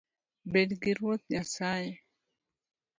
[0.51, 1.91] Bedgi Ruoth Nyasaye